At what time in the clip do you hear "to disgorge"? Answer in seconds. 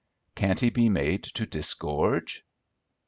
1.25-2.43